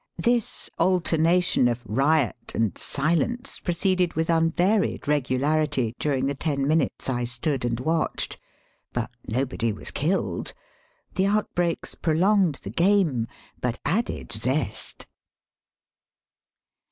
[0.17, 7.23] This alternation of riot and silence proceeded with unvaried regularity during the ten minutes I
[7.23, 8.39] stood and watched;
[8.93, 10.53] but nobody was killed.
[11.13, 13.27] The outbreaks prolonged the game,
[13.61, 15.05] but added ^est.